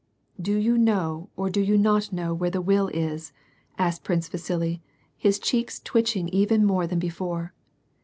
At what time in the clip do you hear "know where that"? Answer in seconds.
2.11-2.63